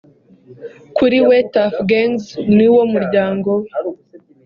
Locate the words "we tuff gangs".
1.27-2.25